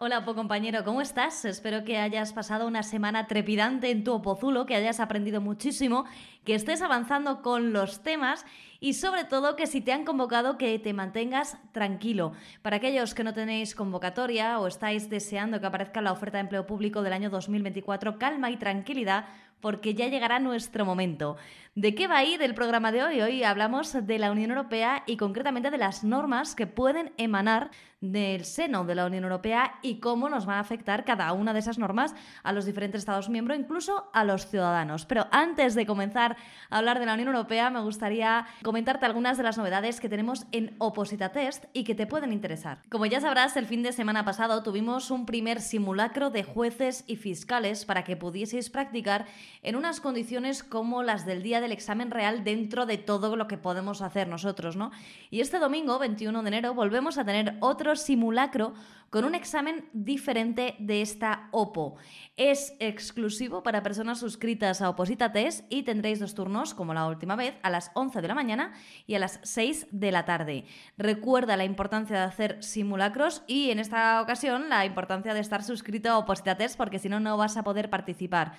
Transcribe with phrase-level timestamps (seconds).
[0.00, 1.44] Hola, compañero, ¿cómo estás?
[1.44, 6.04] Espero que hayas pasado una semana trepidante en tu opozulo, que hayas aprendido muchísimo,
[6.44, 8.46] que estés avanzando con los temas
[8.78, 12.30] y sobre todo que si te han convocado que te mantengas tranquilo.
[12.62, 16.64] Para aquellos que no tenéis convocatoria o estáis deseando que aparezca la oferta de empleo
[16.64, 19.26] público del año 2024, calma y tranquilidad
[19.60, 21.36] porque ya llegará nuestro momento.
[21.78, 23.20] ¿De qué va a ir programa de hoy?
[23.20, 27.70] Hoy hablamos de la Unión Europea y concretamente de las normas que pueden emanar
[28.00, 31.58] del seno de la Unión Europea y cómo nos van a afectar cada una de
[31.58, 35.04] esas normas a los diferentes Estados miembros, incluso a los ciudadanos.
[35.04, 36.36] Pero antes de comenzar
[36.70, 40.46] a hablar de la Unión Europea, me gustaría comentarte algunas de las novedades que tenemos
[40.52, 42.82] en Oposita Test y que te pueden interesar.
[42.88, 47.16] Como ya sabrás, el fin de semana pasado tuvimos un primer simulacro de jueces y
[47.16, 49.26] fiscales para que pudieseis practicar
[49.62, 53.58] en unas condiciones como las del día del examen real dentro de todo lo que
[53.58, 54.90] podemos hacer nosotros, ¿no?
[55.30, 58.72] Y este domingo, 21 de enero, volvemos a tener otro simulacro
[59.10, 61.96] con un examen diferente de esta OPO.
[62.36, 67.36] Es exclusivo para personas suscritas a Oposita Test y tendréis dos turnos, como la última
[67.36, 68.72] vez, a las 11 de la mañana
[69.06, 70.64] y a las 6 de la tarde.
[70.96, 76.10] Recuerda la importancia de hacer simulacros y en esta ocasión la importancia de estar suscrito
[76.10, 78.56] a Oposita Test porque si no, no vas a poder participar.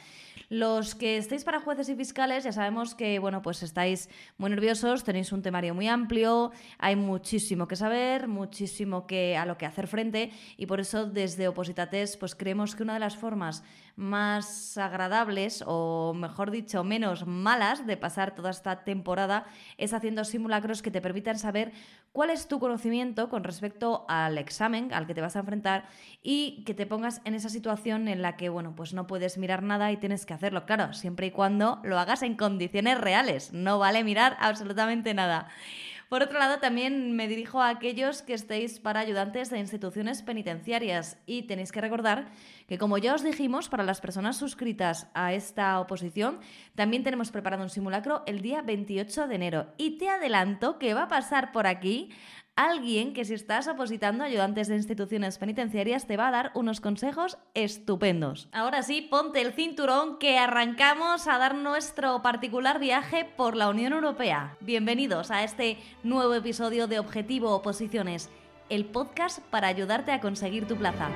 [0.48, 5.04] Los que estéis para jueces y fiscales, ya sabemos que, bueno, pues estáis muy nerviosos,
[5.04, 9.88] tenéis un temario muy amplio, hay muchísimo que saber, muchísimo que, a lo que hacer
[9.88, 13.64] frente y por eso desde Opositates pues creemos que una de las formas
[14.00, 19.46] más agradables o mejor dicho menos malas de pasar toda esta temporada
[19.78, 21.74] es haciendo simulacros que te permitan saber
[22.14, 25.90] cuál es tu conocimiento con respecto al examen al que te vas a enfrentar
[26.24, 29.64] y que te pongas en esa situación en la que bueno pues no puedes mirar
[29.64, 30.66] nada y tienes que hacerlo.
[30.66, 33.52] Claro siempre y cuando lo hagas en condiciones reales.
[33.52, 35.50] No vale mirar absolutamente nada
[36.10, 41.20] por otro lado, también me dirijo a aquellos que estéis para ayudantes de instituciones penitenciarias
[41.28, 42.32] y tenéis que recordar
[42.68, 46.40] que, como ya os dijimos, para las personas suscritas a esta oposición,
[46.74, 49.68] también tenemos preparado un simulacro el día 28 de enero.
[49.78, 52.10] Y te adelanto que va a pasar por aquí
[52.60, 57.38] alguien que si estás opositando ayudantes de instituciones penitenciarias te va a dar unos consejos
[57.54, 58.50] estupendos.
[58.52, 63.94] Ahora sí, ponte el cinturón que arrancamos a dar nuestro particular viaje por la Unión
[63.94, 64.58] Europea.
[64.60, 68.30] Bienvenidos a este nuevo episodio de Objetivo Oposiciones,
[68.68, 71.10] el podcast para ayudarte a conseguir tu plaza.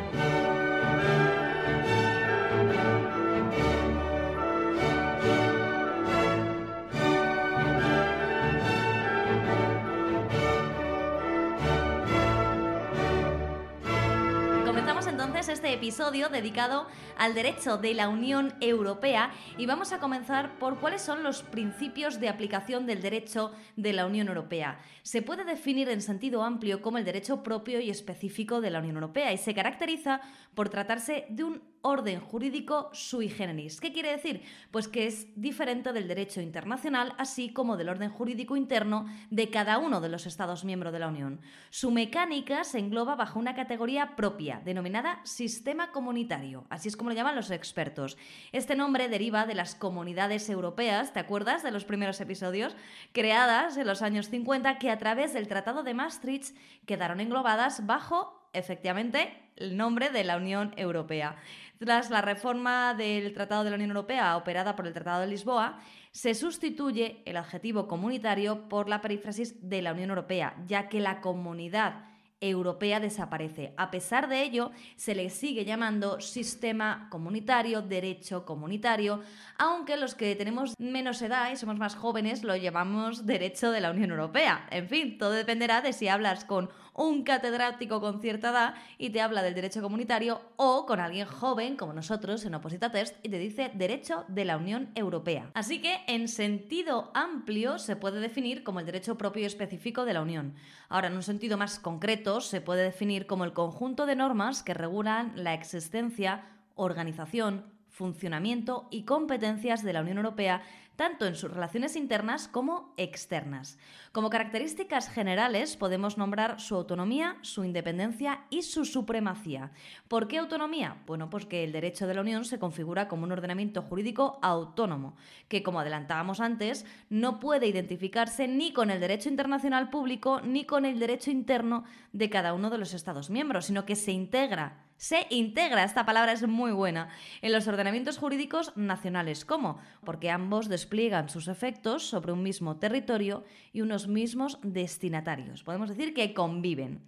[15.63, 16.88] Este episodio dedicado
[17.18, 22.19] al derecho de la Unión Europea y vamos a comenzar por cuáles son los principios
[22.19, 24.78] de aplicación del derecho de la Unión Europea.
[25.03, 28.96] Se puede definir en sentido amplio como el derecho propio y específico de la Unión
[28.96, 30.19] Europea y se caracteriza
[30.53, 33.79] por tratarse de un orden jurídico sui generis.
[33.79, 34.41] ¿Qué quiere decir?
[34.71, 39.77] Pues que es diferente del derecho internacional, así como del orden jurídico interno de cada
[39.77, 41.41] uno de los Estados miembros de la Unión.
[41.69, 47.16] Su mecánica se engloba bajo una categoría propia, denominada sistema comunitario, así es como lo
[47.16, 48.17] llaman los expertos.
[48.53, 52.77] Este nombre deriva de las comunidades europeas, ¿te acuerdas de los primeros episodios?
[53.11, 56.55] Creadas en los años 50 que a través del Tratado de Maastricht
[56.85, 61.36] quedaron englobadas bajo efectivamente el nombre de la Unión Europea.
[61.80, 65.80] Tras la reforma del Tratado de la Unión Europea operada por el Tratado de Lisboa,
[66.12, 71.22] se sustituye el adjetivo comunitario por la perífrasis de la Unión Europea, ya que la
[71.22, 72.06] comunidad
[72.50, 73.74] europea desaparece.
[73.78, 79.22] A pesar de ello, se le sigue llamando sistema comunitario, derecho comunitario,
[79.58, 83.91] aunque los que tenemos menos edad y somos más jóvenes lo llamamos derecho de la
[83.91, 84.68] Unión Europea.
[84.72, 89.21] En fin, todo dependerá de si hablas con un catedrático con cierta edad y te
[89.21, 93.39] habla del derecho comunitario o con alguien joven como nosotros en Oposita Test y te
[93.39, 95.49] dice derecho de la Unión Europea.
[95.53, 100.13] Así que en sentido amplio se puede definir como el derecho propio y específico de
[100.13, 100.55] la Unión.
[100.89, 104.73] Ahora, en un sentido más concreto, se puede definir como el conjunto de normas que
[104.73, 110.63] regulan la existencia, organización, funcionamiento y competencias de la Unión Europea
[110.95, 113.78] tanto en sus relaciones internas como externas.
[114.11, 119.72] Como características generales podemos nombrar su autonomía, su independencia y su supremacía.
[120.07, 120.97] ¿Por qué autonomía?
[121.07, 125.16] Bueno, pues que el derecho de la Unión se configura como un ordenamiento jurídico autónomo,
[125.47, 130.85] que como adelantábamos antes, no puede identificarse ni con el derecho internacional público ni con
[130.85, 135.28] el derecho interno de cada uno de los Estados miembros, sino que se integra se
[135.32, 137.09] integra, esta palabra es muy buena,
[137.41, 139.44] en los ordenamientos jurídicos nacionales.
[139.44, 139.78] ¿Cómo?
[140.05, 145.61] Porque ambos despliegan sus efectos sobre un mismo territorio y unos mismos destinatarios.
[145.61, 147.02] Podemos decir que conviven.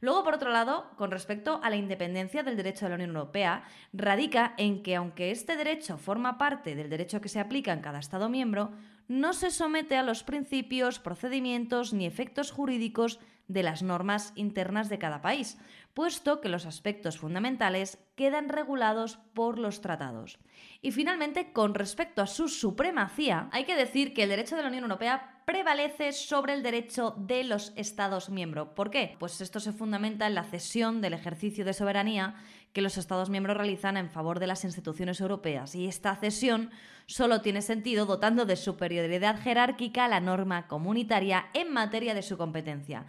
[0.00, 3.64] Luego, por otro lado, con respecto a la independencia del derecho de la Unión Europea,
[3.92, 7.98] radica en que aunque este derecho forma parte del derecho que se aplica en cada
[7.98, 8.70] Estado miembro,
[9.08, 13.18] no se somete a los principios, procedimientos ni efectos jurídicos
[13.52, 15.58] de las normas internas de cada país,
[15.92, 20.38] puesto que los aspectos fundamentales quedan regulados por los tratados.
[20.82, 24.68] Y finalmente, con respecto a su supremacía, hay que decir que el derecho de la
[24.68, 28.68] Unión Europea prevalece sobre el derecho de los Estados miembros.
[28.76, 29.16] ¿Por qué?
[29.18, 32.36] Pues esto se fundamenta en la cesión del ejercicio de soberanía
[32.72, 35.74] que los Estados miembros realizan en favor de las instituciones europeas.
[35.74, 36.70] Y esta cesión
[37.06, 43.06] solo tiene sentido dotando de superioridad jerárquica la norma comunitaria en materia de su competencia.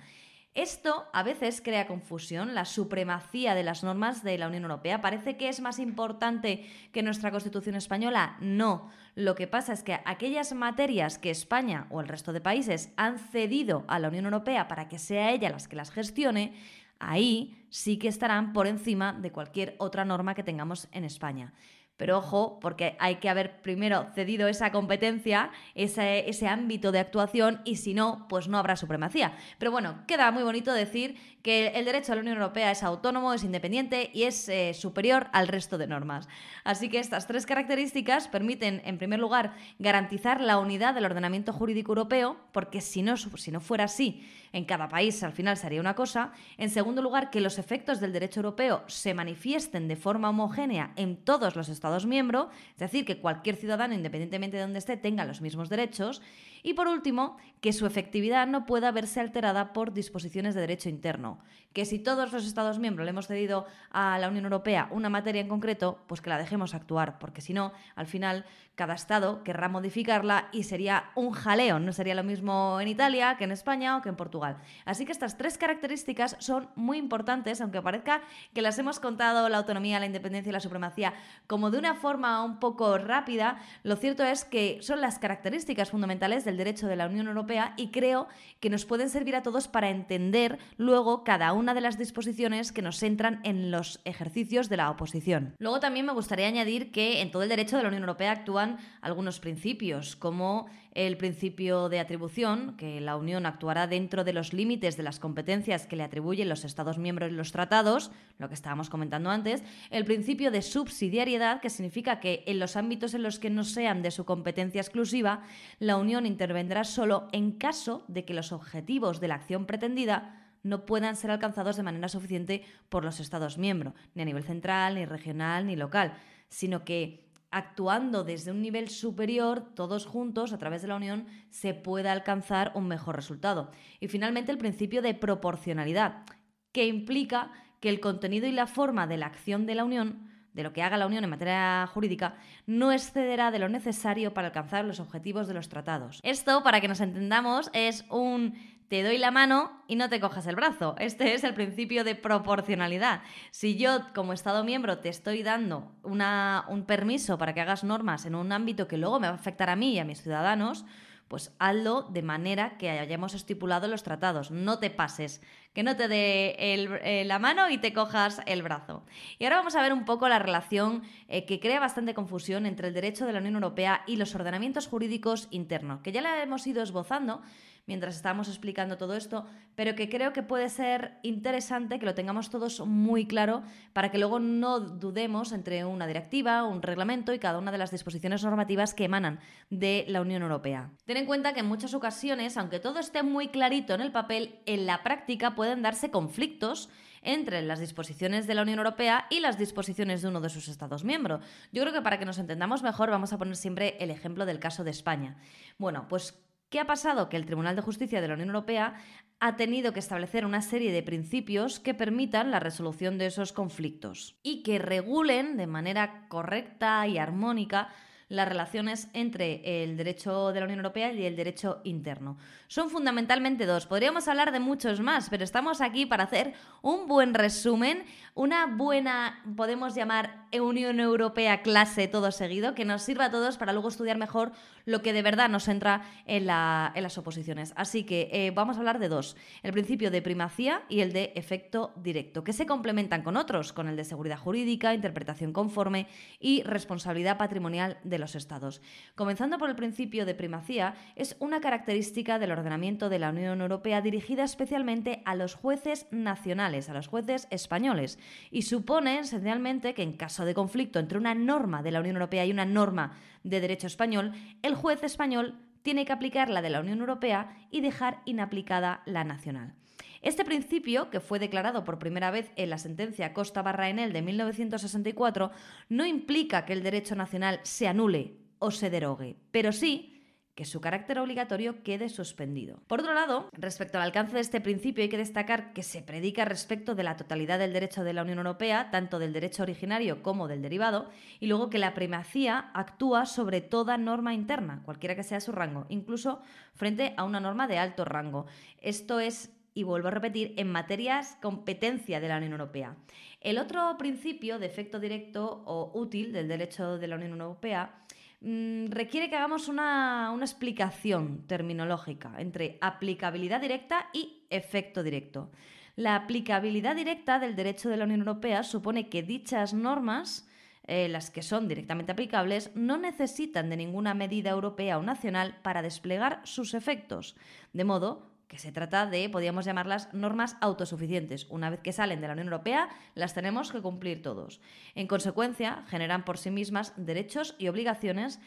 [0.53, 2.53] Esto a veces crea confusión.
[2.53, 7.03] La supremacía de las normas de la Unión Europea parece que es más importante que
[7.03, 8.35] nuestra Constitución española.
[8.41, 8.89] No.
[9.15, 13.17] Lo que pasa es que aquellas materias que España o el resto de países han
[13.17, 16.53] cedido a la Unión Europea para que sea ella las que las gestione,
[16.99, 21.53] ahí sí que estarán por encima de cualquier otra norma que tengamos en España.
[22.01, 27.61] Pero ojo, porque hay que haber primero cedido esa competencia, ese, ese, ámbito de actuación,
[27.63, 29.33] y si no, pues no habrá supremacía.
[29.59, 33.35] Pero bueno, queda muy bonito decir que el derecho a la Unión Europea es autónomo,
[33.35, 36.27] es independiente y es eh, superior al resto de normas.
[36.63, 41.91] Así que estas tres características permiten, en primer lugar, garantizar la unidad del ordenamiento jurídico
[41.91, 45.95] europeo, porque si no, si no fuera así, en cada país al final sería una
[45.95, 46.31] cosa.
[46.57, 51.17] En segundo lugar, que los efectos del derecho europeo se manifiesten de forma homogénea en
[51.17, 55.41] todos los Estados miembros, es decir, que cualquier ciudadano, independientemente de donde esté, tenga los
[55.41, 56.21] mismos derechos.
[56.63, 61.39] Y por último, que su efectividad no pueda verse alterada por disposiciones de derecho interno.
[61.73, 65.41] Que si todos los Estados miembros le hemos cedido a la Unión Europea una materia
[65.41, 68.45] en concreto, pues que la dejemos actuar, porque si no, al final
[68.75, 71.79] cada Estado querrá modificarla y sería un jaleo.
[71.79, 74.40] No sería lo mismo en Italia que en España o que en Portugal.
[74.85, 78.21] Así que estas tres características son muy importantes, aunque parezca
[78.53, 81.13] que las hemos contado, la autonomía, la independencia y la supremacía,
[81.47, 83.59] como de una forma un poco rápida.
[83.83, 87.89] Lo cierto es que son las características fundamentales del derecho de la Unión Europea y
[87.89, 88.27] creo
[88.59, 92.81] que nos pueden servir a todos para entender luego cada una de las disposiciones que
[92.81, 95.55] nos centran en los ejercicios de la oposición.
[95.59, 98.77] Luego también me gustaría añadir que en todo el derecho de la Unión Europea actúan
[99.01, 104.97] algunos principios, como el principio de atribución, que la Unión actuará dentro de los límites
[104.97, 108.89] de las competencias que le atribuyen los Estados miembros en los tratados, lo que estábamos
[108.89, 113.49] comentando antes, el principio de subsidiariedad, que significa que en los ámbitos en los que
[113.49, 115.43] no sean de su competencia exclusiva,
[115.79, 120.85] la Unión intervendrá solo en caso de que los objetivos de la acción pretendida no
[120.85, 125.05] puedan ser alcanzados de manera suficiente por los Estados miembros, ni a nivel central, ni
[125.05, 126.13] regional, ni local,
[126.49, 131.73] sino que actuando desde un nivel superior, todos juntos, a través de la unión, se
[131.73, 133.71] pueda alcanzar un mejor resultado.
[133.99, 136.23] Y finalmente el principio de proporcionalidad,
[136.71, 137.51] que implica
[137.81, 140.83] que el contenido y la forma de la acción de la unión de lo que
[140.83, 145.47] haga la Unión en materia jurídica, no excederá de lo necesario para alcanzar los objetivos
[145.47, 146.19] de los tratados.
[146.23, 148.55] Esto, para que nos entendamos, es un
[148.91, 150.95] te doy la mano y no te cojas el brazo.
[150.99, 153.21] Este es el principio de proporcionalidad.
[153.51, 158.25] Si yo como Estado miembro te estoy dando una, un permiso para que hagas normas
[158.25, 160.83] en un ámbito que luego me va a afectar a mí y a mis ciudadanos,
[161.29, 164.51] pues hazlo de manera que hayamos estipulado los tratados.
[164.51, 165.41] No te pases,
[165.73, 169.05] que no te dé eh, la mano y te cojas el brazo.
[169.39, 172.89] Y ahora vamos a ver un poco la relación eh, que crea bastante confusión entre
[172.89, 176.67] el derecho de la Unión Europea y los ordenamientos jurídicos internos, que ya la hemos
[176.67, 177.41] ido esbozando,
[177.87, 182.49] mientras estábamos explicando todo esto, pero que creo que puede ser interesante que lo tengamos
[182.49, 183.63] todos muy claro
[183.93, 187.91] para que luego no dudemos entre una directiva, un reglamento y cada una de las
[187.91, 190.91] disposiciones normativas que emanan de la Unión Europea.
[191.05, 194.59] Ten en cuenta que en muchas ocasiones, aunque todo esté muy clarito en el papel,
[194.65, 196.89] en la práctica pueden darse conflictos
[197.21, 201.03] entre las disposiciones de la Unión Europea y las disposiciones de uno de sus Estados
[201.03, 201.45] miembros.
[201.71, 204.57] Yo creo que para que nos entendamos mejor vamos a poner siempre el ejemplo del
[204.57, 205.37] caso de España.
[205.77, 207.29] Bueno, pues ¿Qué ha pasado?
[207.29, 208.95] Que el Tribunal de Justicia de la Unión Europea
[209.39, 214.37] ha tenido que establecer una serie de principios que permitan la resolución de esos conflictos
[214.41, 217.89] y que regulen de manera correcta y armónica
[218.31, 222.37] las relaciones entre el derecho de la Unión Europea y el derecho interno.
[222.69, 223.87] Son fundamentalmente dos.
[223.87, 229.43] Podríamos hablar de muchos más, pero estamos aquí para hacer un buen resumen, una buena,
[229.57, 234.17] podemos llamar Unión Europea clase todo seguido, que nos sirva a todos para luego estudiar
[234.17, 234.53] mejor
[234.85, 237.73] lo que de verdad nos entra en, las oposiciones.
[237.75, 241.33] Así que eh, vamos a hablar de dos, el principio de primacía y el de
[241.35, 246.07] efecto directo, que se complementan con otros, con el de seguridad jurídica, interpretación conforme
[246.39, 248.81] y responsabilidad patrimonial de los Estados.
[249.15, 253.99] Comenzando por el principio de primacía, es una característica del ordenamiento de la Unión Europea
[254.01, 258.17] dirigida especialmente a los jueces nacionales, a los jueces españoles,
[258.49, 262.45] y supone esencialmente que en caso de conflicto entre una norma de la Unión Europea
[262.45, 266.79] y una norma de derecho español, el juez español tiene que aplicar la de la
[266.79, 269.73] Unión Europea y dejar inaplicada la nacional.
[270.21, 274.21] Este principio, que fue declarado por primera vez en la sentencia Costa Barra Enel de
[274.21, 275.51] 1964,
[275.89, 280.21] no implica que el derecho nacional se anule o se derogue, pero sí
[280.53, 282.81] que su carácter obligatorio quede suspendido.
[282.87, 286.45] Por otro lado, respecto al alcance de este principio hay que destacar que se predica
[286.45, 290.47] respecto de la totalidad del derecho de la Unión Europea, tanto del derecho originario como
[290.47, 291.09] del derivado,
[291.39, 295.85] y luego que la primacía actúa sobre toda norma interna, cualquiera que sea su rango,
[295.89, 296.41] incluso
[296.75, 298.45] frente a una norma de alto rango.
[298.81, 302.95] Esto es y vuelvo a repetir, en materias competencia de la Unión Europea.
[303.39, 308.03] El otro principio de efecto directo o útil del derecho de la Unión Europea
[308.41, 315.51] mm, requiere que hagamos una, una explicación terminológica entre aplicabilidad directa y efecto directo.
[315.95, 320.47] La aplicabilidad directa del derecho de la Unión Europea supone que dichas normas
[320.87, 325.83] eh, las que son directamente aplicables, no necesitan de ninguna medida europea o nacional para
[325.83, 327.35] desplegar sus efectos,
[327.71, 331.47] de modo que se trata de, podríamos llamarlas, normas autosuficientes.
[331.49, 334.59] Una vez que salen de la Unión Europea, las tenemos que cumplir todos.
[334.93, 338.41] En consecuencia, generan por sí mismas derechos y obligaciones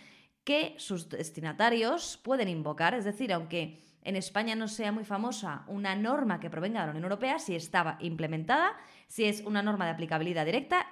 [0.44, 5.96] que sus destinatarios pueden invocar, es decir, aunque en España no sea muy famosa una
[5.96, 9.92] norma que provenga de la Unión Europea, si estaba implementada, si es una norma de
[9.92, 10.86] aplicabilidad directa,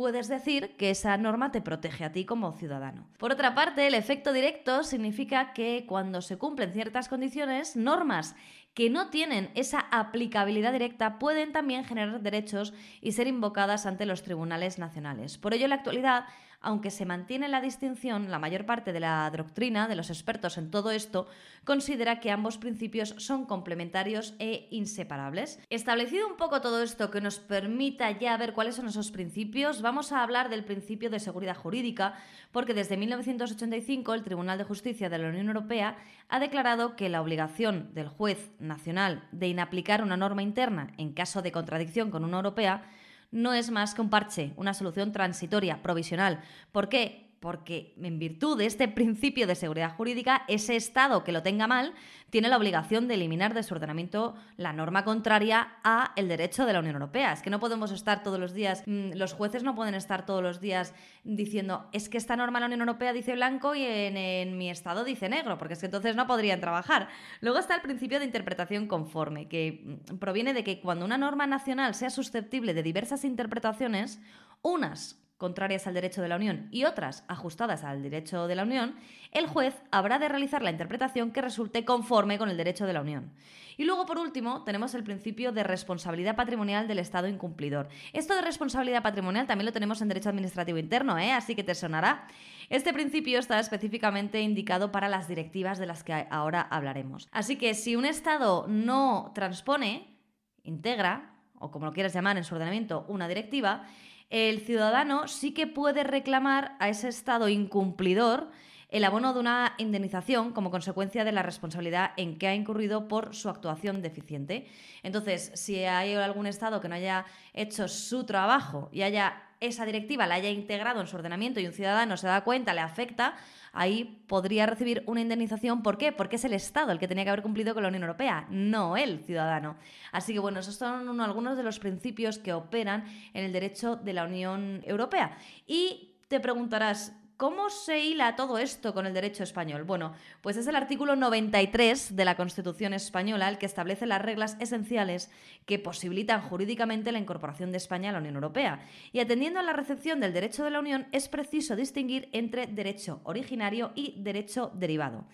[0.00, 3.06] puedes decir que esa norma te protege a ti como ciudadano.
[3.18, 8.34] Por otra parte, el efecto directo significa que cuando se cumplen ciertas condiciones, normas
[8.72, 14.22] que no tienen esa aplicabilidad directa pueden también generar derechos y ser invocadas ante los
[14.22, 15.36] tribunales nacionales.
[15.36, 16.24] Por ello, en la actualidad
[16.60, 20.70] aunque se mantiene la distinción, la mayor parte de la doctrina de los expertos en
[20.70, 21.26] todo esto
[21.64, 25.58] considera que ambos principios son complementarios e inseparables.
[25.70, 30.12] Establecido un poco todo esto que nos permita ya ver cuáles son esos principios, vamos
[30.12, 32.14] a hablar del principio de seguridad jurídica,
[32.52, 35.96] porque desde 1985 el Tribunal de Justicia de la Unión Europea
[36.28, 41.42] ha declarado que la obligación del juez nacional de inaplicar una norma interna en caso
[41.42, 42.84] de contradicción con una europea
[43.30, 46.40] no es más que un parche, una solución transitoria, provisional.
[46.72, 47.29] ¿Por qué?
[47.40, 51.94] Porque en virtud de este principio de seguridad jurídica, ese Estado que lo tenga mal
[52.28, 56.74] tiene la obligación de eliminar de su ordenamiento la norma contraria a el derecho de
[56.74, 57.32] la Unión Europea.
[57.32, 60.42] Es que no podemos estar todos los días, mm, los jueces no pueden estar todos
[60.42, 60.94] los días
[61.24, 64.68] diciendo es que esta norma de la Unión Europea dice blanco y en, en mi
[64.68, 67.08] Estado dice negro, porque es que entonces no podrían trabajar.
[67.40, 71.46] Luego está el principio de interpretación conforme, que mm, proviene de que cuando una norma
[71.46, 74.20] nacional sea susceptible de diversas interpretaciones,
[74.60, 78.94] unas contrarias al derecho de la Unión y otras ajustadas al derecho de la Unión,
[79.32, 83.00] el juez habrá de realizar la interpretación que resulte conforme con el derecho de la
[83.00, 83.32] Unión.
[83.78, 87.88] Y luego, por último, tenemos el principio de responsabilidad patrimonial del Estado incumplidor.
[88.12, 91.32] Esto de responsabilidad patrimonial también lo tenemos en derecho administrativo interno, ¿eh?
[91.32, 92.28] así que te sonará.
[92.68, 97.28] Este principio está específicamente indicado para las directivas de las que ahora hablaremos.
[97.32, 100.18] Así que si un Estado no transpone,
[100.64, 103.86] integra, o como lo quieras llamar en su ordenamiento, una directiva,
[104.30, 108.50] el ciudadano sí que puede reclamar a ese Estado incumplidor
[108.90, 113.34] el abono de una indemnización como consecuencia de la responsabilidad en que ha incurrido por
[113.34, 114.66] su actuación deficiente.
[115.02, 120.26] Entonces, si hay algún Estado que no haya hecho su trabajo y haya esa directiva
[120.26, 123.34] la haya integrado en su ordenamiento y un ciudadano se da cuenta, le afecta,
[123.72, 125.82] ahí podría recibir una indemnización.
[125.82, 126.12] ¿Por qué?
[126.12, 128.96] Porque es el Estado el que tenía que haber cumplido con la Unión Europea, no
[128.96, 129.76] el ciudadano.
[130.12, 133.04] Así que bueno, esos son algunos de los principios que operan
[133.34, 135.36] en el derecho de la Unión Europea.
[135.66, 139.84] Y te preguntarás, ¿Cómo se hila todo esto con el derecho español?
[139.84, 144.58] Bueno, pues es el artículo 93 de la Constitución española el que establece las reglas
[144.60, 145.30] esenciales
[145.64, 148.86] que posibilitan jurídicamente la incorporación de España a la Unión Europea.
[149.10, 153.22] Y atendiendo a la recepción del derecho de la Unión, es preciso distinguir entre derecho
[153.24, 155.24] originario y derecho derivado.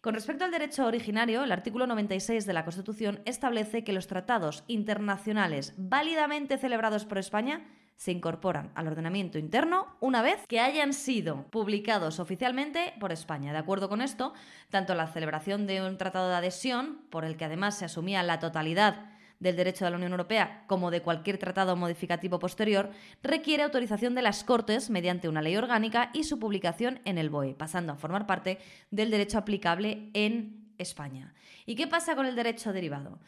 [0.00, 4.62] Con respecto al derecho originario, el artículo 96 de la Constitución establece que los tratados
[4.68, 7.66] internacionales válidamente celebrados por España
[7.98, 13.52] se incorporan al ordenamiento interno una vez que hayan sido publicados oficialmente por España.
[13.52, 14.32] De acuerdo con esto,
[14.70, 18.38] tanto la celebración de un tratado de adhesión, por el que además se asumía la
[18.38, 22.90] totalidad del derecho de la Unión Europea como de cualquier tratado modificativo posterior,
[23.24, 27.54] requiere autorización de las Cortes mediante una ley orgánica y su publicación en el BOE,
[27.54, 28.58] pasando a formar parte
[28.92, 31.34] del derecho aplicable en España.
[31.66, 33.18] ¿Y qué pasa con el derecho derivado?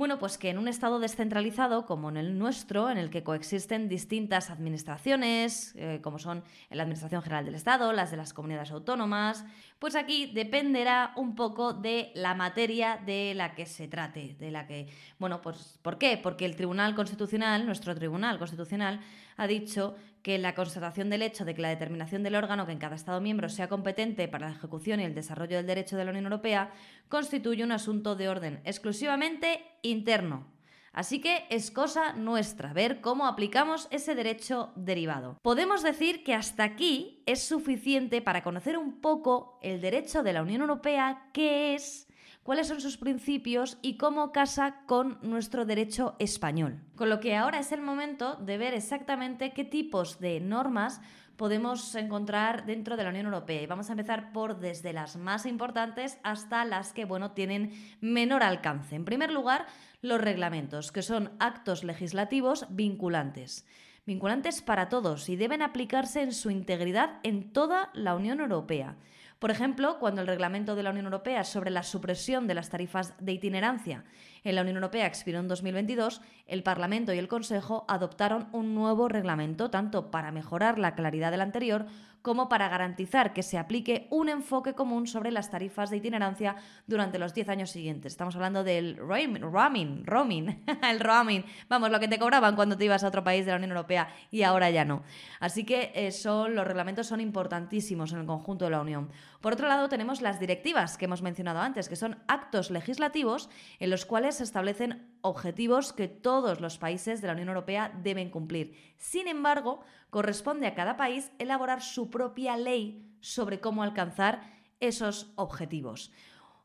[0.00, 3.90] Bueno, pues que en un Estado descentralizado como en el nuestro, en el que coexisten
[3.90, 9.44] distintas administraciones, eh, como son la Administración General del Estado, las de las comunidades autónomas,
[9.78, 14.66] pues aquí dependerá un poco de la materia de la que se trate, de la
[14.66, 14.88] que,
[15.18, 16.16] bueno, pues ¿por qué?
[16.16, 19.00] Porque el Tribunal Constitucional, nuestro Tribunal Constitucional,
[19.36, 22.78] ha dicho que la constatación del hecho de que la determinación del órgano que en
[22.78, 26.10] cada Estado miembro sea competente para la ejecución y el desarrollo del derecho de la
[26.10, 26.70] Unión Europea
[27.08, 30.46] constituye un asunto de orden exclusivamente interno.
[30.92, 35.38] Así que es cosa nuestra ver cómo aplicamos ese derecho derivado.
[35.40, 40.42] Podemos decir que hasta aquí es suficiente para conocer un poco el derecho de la
[40.42, 42.08] Unión Europea, qué es,
[42.50, 46.80] cuáles son sus principios y cómo casa con nuestro derecho español.
[46.96, 51.00] Con lo que ahora es el momento de ver exactamente qué tipos de normas
[51.36, 53.62] podemos encontrar dentro de la Unión Europea.
[53.62, 58.42] Y vamos a empezar por desde las más importantes hasta las que, bueno, tienen menor
[58.42, 58.96] alcance.
[58.96, 59.66] En primer lugar,
[60.02, 63.64] los reglamentos, que son actos legislativos vinculantes.
[64.06, 68.96] Vinculantes para todos y deben aplicarse en su integridad en toda la Unión Europea.
[69.40, 73.14] Por ejemplo, cuando el reglamento de la Unión Europea sobre la supresión de las tarifas
[73.18, 74.04] de itinerancia
[74.44, 79.08] en la Unión Europea expiró en 2022, el Parlamento y el Consejo adoptaron un nuevo
[79.08, 81.86] reglamento tanto para mejorar la claridad del anterior
[82.22, 86.56] como para garantizar que se aplique un enfoque común sobre las tarifas de itinerancia
[86.86, 88.12] durante los 10 años siguientes.
[88.12, 93.04] Estamos hablando del roaming, roaming, el roaming, vamos, lo que te cobraban cuando te ibas
[93.04, 95.02] a otro país de la Unión Europea y ahora ya no.
[95.38, 99.10] Así que eh, los reglamentos son importantísimos en el conjunto de la Unión.
[99.40, 103.88] Por otro lado, tenemos las directivas que hemos mencionado antes, que son actos legislativos en
[103.88, 108.76] los cuales se establecen objetivos que todos los países de la Unión Europea deben cumplir.
[108.98, 109.80] Sin embargo,
[110.10, 114.42] corresponde a cada país elaborar su propia ley sobre cómo alcanzar
[114.78, 116.12] esos objetivos.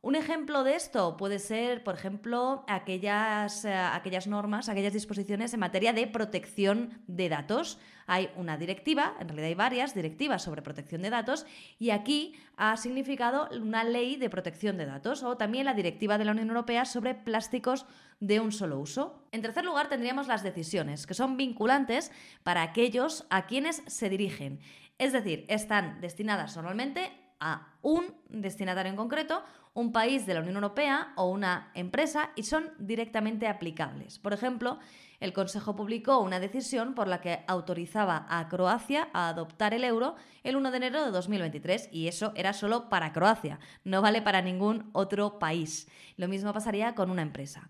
[0.06, 5.60] Un ejemplo de esto puede ser, por ejemplo, aquellas, eh, aquellas normas, aquellas disposiciones en
[5.60, 7.80] materia de protección de datos.
[8.06, 11.48] Hay una directiva, en realidad hay varias directivas sobre protección de datos,
[11.80, 16.26] y aquí ha significado una ley de protección de datos o también la directiva de
[16.26, 17.88] la Unión Europea sobre plásticos
[18.20, 19.28] de un solo uso.
[19.32, 22.12] En tercer lugar, tendríamos las decisiones, que son vinculantes
[22.44, 24.60] para aquellos a quienes se dirigen.
[25.00, 29.44] Es decir, están destinadas normalmente a un destinatario en concreto
[29.76, 34.18] un país de la Unión Europea o una empresa y son directamente aplicables.
[34.20, 34.80] Por ejemplo,
[35.20, 40.16] el Consejo publicó una decisión por la que autorizaba a Croacia a adoptar el euro
[40.44, 44.42] el 1 de enero de 2023 y eso era solo para Croacia, no vale para
[44.42, 45.90] ningún otro país.
[46.16, 47.70] Lo mismo pasaría con una empresa.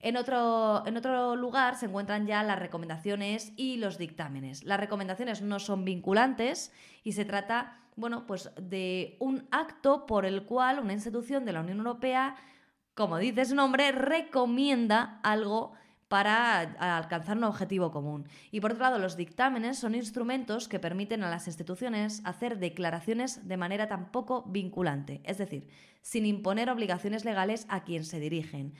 [0.00, 4.62] En otro, en otro, lugar se encuentran ya las recomendaciones y los dictámenes.
[4.64, 10.44] Las recomendaciones no son vinculantes y se trata bueno, pues de un acto por el
[10.44, 12.36] cual una institución de la Unión Europea,
[12.94, 15.72] como dice su nombre, recomienda algo
[16.08, 18.28] para alcanzar un objetivo común.
[18.50, 23.48] Y por otro lado, los dictámenes son instrumentos que permiten a las instituciones hacer declaraciones
[23.48, 25.68] de manera tan poco vinculante, es decir,
[26.02, 28.74] sin imponer obligaciones legales a quien se dirigen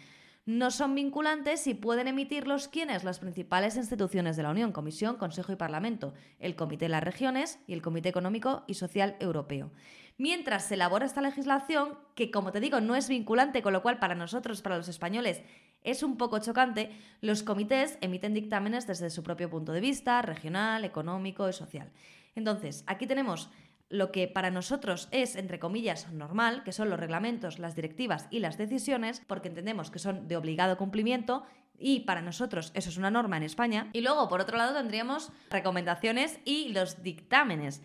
[0.46, 5.52] no son vinculantes y pueden emitirlos quienes, las principales instituciones de la Unión, Comisión, Consejo
[5.52, 9.70] y Parlamento, el Comité de las Regiones y el Comité Económico y Social Europeo.
[10.16, 13.98] Mientras se elabora esta legislación, que como te digo no es vinculante, con lo cual
[13.98, 15.42] para nosotros, para los españoles,
[15.82, 20.84] es un poco chocante, los comités emiten dictámenes desde su propio punto de vista, regional,
[20.84, 21.90] económico y social.
[22.34, 23.50] Entonces, aquí tenemos
[23.94, 28.40] lo que para nosotros es, entre comillas, normal, que son los reglamentos, las directivas y
[28.40, 31.44] las decisiones, porque entendemos que son de obligado cumplimiento
[31.78, 33.90] y para nosotros eso es una norma en España.
[33.92, 37.82] Y luego, por otro lado, tendríamos recomendaciones y los dictámenes,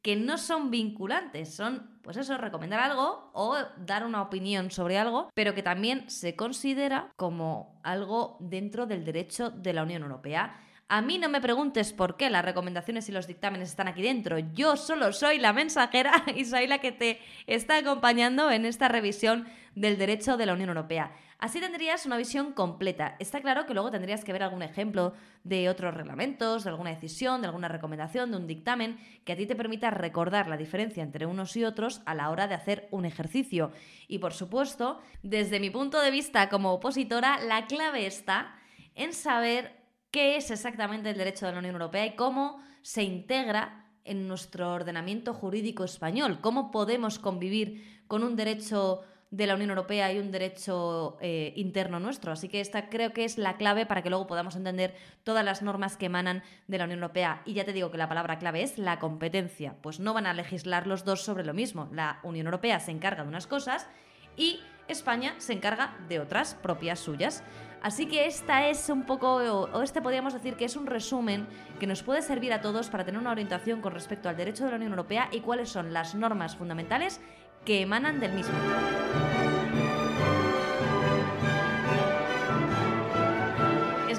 [0.00, 5.30] que no son vinculantes, son, pues eso, recomendar algo o dar una opinión sobre algo,
[5.34, 10.58] pero que también se considera como algo dentro del derecho de la Unión Europea.
[10.94, 14.38] A mí no me preguntes por qué las recomendaciones y los dictámenes están aquí dentro.
[14.38, 19.46] Yo solo soy la mensajera y soy la que te está acompañando en esta revisión
[19.74, 21.12] del derecho de la Unión Europea.
[21.38, 23.16] Así tendrías una visión completa.
[23.20, 27.40] Está claro que luego tendrías que ver algún ejemplo de otros reglamentos, de alguna decisión,
[27.40, 31.24] de alguna recomendación, de un dictamen que a ti te permita recordar la diferencia entre
[31.24, 33.72] unos y otros a la hora de hacer un ejercicio.
[34.08, 38.56] Y por supuesto, desde mi punto de vista como opositora, la clave está
[38.94, 39.81] en saber
[40.12, 44.72] qué es exactamente el derecho de la Unión Europea y cómo se integra en nuestro
[44.72, 50.30] ordenamiento jurídico español, cómo podemos convivir con un derecho de la Unión Europea y un
[50.30, 52.32] derecho eh, interno nuestro.
[52.32, 54.94] Así que esta creo que es la clave para que luego podamos entender
[55.24, 57.40] todas las normas que emanan de la Unión Europea.
[57.46, 60.34] Y ya te digo que la palabra clave es la competencia, pues no van a
[60.34, 61.88] legislar los dos sobre lo mismo.
[61.92, 63.88] La Unión Europea se encarga de unas cosas
[64.36, 67.42] y España se encarga de otras propias suyas.
[67.82, 71.48] Así que esta es un poco, o este podríamos decir que es un resumen
[71.80, 74.70] que nos puede servir a todos para tener una orientación con respecto al derecho de
[74.70, 77.20] la Unión Europea y cuáles son las normas fundamentales
[77.64, 78.54] que emanan del mismo.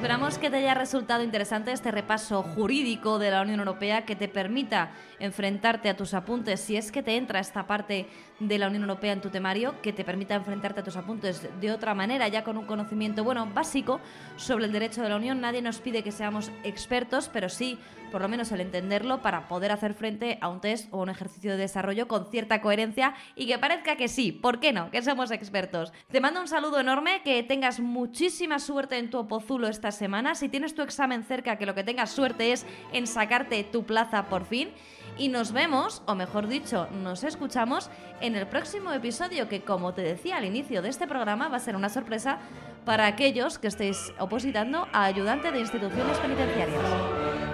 [0.04, 4.28] Esperamos que te haya resultado interesante este repaso jurídico de la Unión Europea que te
[4.28, 8.82] permita enfrentarte a tus apuntes, si es que te entra esta parte de la Unión
[8.82, 12.44] Europea en tu temario, que te permita enfrentarte a tus apuntes de otra manera, ya
[12.44, 14.02] con un conocimiento bueno básico
[14.36, 15.40] sobre el derecho de la Unión.
[15.40, 17.80] Nadie nos pide que seamos expertos, pero sí
[18.14, 21.50] por lo menos el entenderlo para poder hacer frente a un test o un ejercicio
[21.50, 24.92] de desarrollo con cierta coherencia y que parezca que sí, ¿por qué no?
[24.92, 25.92] Que somos expertos.
[26.12, 30.36] Te mando un saludo enorme, que tengas muchísima suerte en tu opozulo esta semana.
[30.36, 34.30] Si tienes tu examen cerca, que lo que tengas suerte es en sacarte tu plaza
[34.30, 34.70] por fin.
[35.18, 37.90] Y nos vemos, o mejor dicho, nos escuchamos
[38.22, 41.60] en el próximo episodio que, como te decía al inicio de este programa, va a
[41.60, 42.38] ser una sorpresa
[42.86, 47.53] para aquellos que estéis opositando a ayudante de instituciones penitenciarias.